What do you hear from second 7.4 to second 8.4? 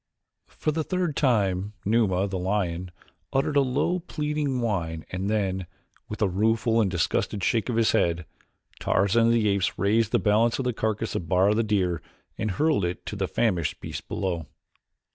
shake of his head,